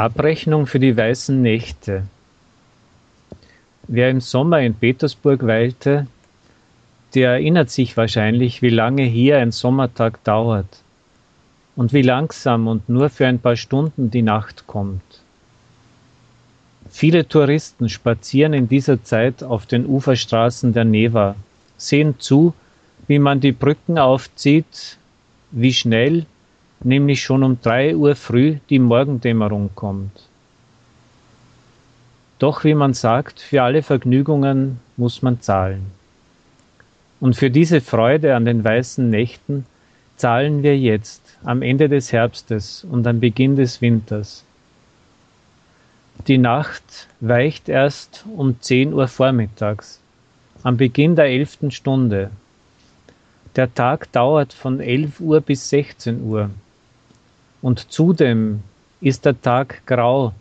Abrechnung 0.00 0.66
für 0.66 0.80
die 0.80 0.96
weißen 0.96 1.42
Nächte. 1.42 2.04
Wer 3.86 4.08
im 4.08 4.22
Sommer 4.22 4.60
in 4.60 4.74
Petersburg 4.74 5.46
weilte, 5.46 6.06
der 7.14 7.32
erinnert 7.32 7.68
sich 7.68 7.98
wahrscheinlich, 7.98 8.62
wie 8.62 8.70
lange 8.70 9.02
hier 9.02 9.36
ein 9.36 9.52
Sommertag 9.52 10.24
dauert 10.24 10.82
und 11.76 11.92
wie 11.92 12.00
langsam 12.00 12.66
und 12.66 12.88
nur 12.88 13.10
für 13.10 13.26
ein 13.26 13.40
paar 13.40 13.56
Stunden 13.56 14.10
die 14.10 14.22
Nacht 14.22 14.66
kommt. 14.66 15.02
Viele 16.88 17.28
Touristen 17.28 17.90
spazieren 17.90 18.54
in 18.54 18.68
dieser 18.68 19.04
Zeit 19.04 19.42
auf 19.42 19.66
den 19.66 19.84
Uferstraßen 19.84 20.72
der 20.72 20.86
Neva, 20.86 21.36
sehen 21.76 22.14
zu, 22.18 22.54
wie 23.06 23.18
man 23.18 23.40
die 23.40 23.52
Brücken 23.52 23.98
aufzieht, 23.98 24.96
wie 25.50 25.74
schnell 25.74 26.24
nämlich 26.84 27.22
schon 27.22 27.42
um 27.42 27.60
drei 27.60 27.94
Uhr 27.94 28.16
früh 28.16 28.58
die 28.68 28.78
Morgendämmerung 28.78 29.70
kommt. 29.74 30.28
Doch 32.38 32.64
wie 32.64 32.74
man 32.74 32.94
sagt, 32.94 33.40
für 33.40 33.62
alle 33.62 33.82
Vergnügungen 33.82 34.80
muss 34.96 35.20
man 35.20 35.40
zahlen. 35.40 35.86
Und 37.20 37.36
für 37.36 37.50
diese 37.50 37.82
Freude 37.82 38.34
an 38.34 38.46
den 38.46 38.64
weißen 38.64 39.10
Nächten 39.10 39.66
zahlen 40.16 40.62
wir 40.62 40.78
jetzt, 40.78 41.22
am 41.44 41.62
Ende 41.62 41.88
des 41.88 42.12
Herbstes 42.12 42.84
und 42.84 43.06
am 43.06 43.20
Beginn 43.20 43.56
des 43.56 43.80
Winters. 43.80 44.44
Die 46.26 46.38
Nacht 46.38 47.08
weicht 47.20 47.68
erst 47.68 48.24
um 48.36 48.60
10 48.60 48.92
Uhr 48.92 49.08
vormittags, 49.08 50.00
am 50.62 50.76
Beginn 50.76 51.16
der 51.16 51.26
elften 51.26 51.70
Stunde. 51.70 52.30
Der 53.56 53.72
Tag 53.72 54.12
dauert 54.12 54.52
von 54.52 54.80
11 54.80 55.20
Uhr 55.20 55.40
bis 55.40 55.70
16 55.70 56.22
Uhr. 56.22 56.50
Und 57.62 57.92
zudem 57.92 58.62
ist 59.00 59.24
der 59.24 59.40
Tag 59.40 59.82
grau, 59.86 60.32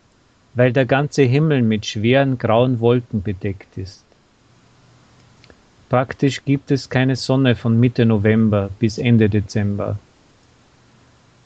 weil 0.53 0.73
der 0.73 0.85
ganze 0.85 1.23
Himmel 1.23 1.61
mit 1.61 1.85
schweren 1.85 2.37
grauen 2.37 2.79
Wolken 2.79 3.21
bedeckt 3.21 3.77
ist. 3.77 4.03
Praktisch 5.89 6.45
gibt 6.45 6.69
es 6.71 6.89
keine 6.89 7.15
Sonne 7.15 7.55
von 7.55 7.79
Mitte 7.79 8.05
November 8.05 8.69
bis 8.79 8.97
Ende 8.97 9.29
Dezember. 9.29 9.97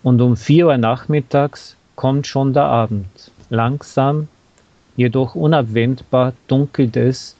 Und 0.04 0.20
um 0.22 0.36
vier 0.36 0.68
Uhr 0.68 0.78
nachmittags 0.78 1.78
kommt 1.96 2.28
schon 2.28 2.54
der 2.54 2.66
Abend. 2.66 3.32
Langsam, 3.50 4.28
jedoch 4.98 5.36
unabwendbar 5.36 6.34
dunkelt 6.48 6.98
es 6.98 7.36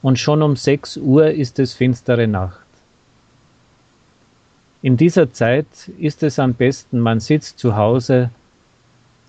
und 0.00 0.18
schon 0.18 0.42
um 0.42 0.56
sechs 0.56 0.96
Uhr 0.96 1.30
ist 1.30 1.58
es 1.58 1.74
finstere 1.74 2.28
Nacht. 2.28 2.61
In 4.82 4.96
dieser 4.96 5.32
Zeit 5.32 5.66
ist 5.98 6.24
es 6.24 6.40
am 6.40 6.54
besten, 6.54 6.98
man 6.98 7.20
sitzt 7.20 7.60
zu 7.60 7.76
Hause, 7.76 8.30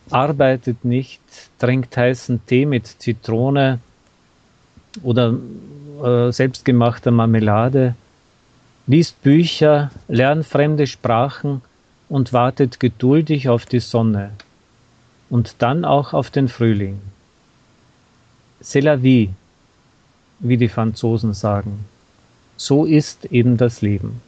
arbeitet 0.09 0.83
nicht, 0.83 1.21
trinkt 1.59 1.95
heißen 1.95 2.43
Tee 2.47 2.65
mit 2.65 2.87
Zitrone 2.87 3.79
oder 5.03 5.37
äh, 6.03 6.31
selbstgemachter 6.31 7.11
Marmelade, 7.11 7.93
liest 8.87 9.21
Bücher, 9.21 9.91
lernt 10.07 10.45
fremde 10.47 10.87
Sprachen 10.87 11.61
und 12.09 12.33
wartet 12.33 12.79
geduldig 12.79 13.47
auf 13.47 13.67
die 13.67 13.79
Sonne 13.79 14.31
und 15.29 15.55
dann 15.59 15.85
auch 15.85 16.13
auf 16.13 16.31
den 16.31 16.47
Frühling. 16.47 16.99
C'est 18.61 18.81
la 18.81 19.01
vie, 19.01 19.29
wie 20.39 20.57
die 20.57 20.69
Franzosen 20.69 21.33
sagen. 21.33 21.85
So 22.57 22.85
ist 22.85 23.25
eben 23.25 23.57
das 23.57 23.81
Leben. 23.81 24.21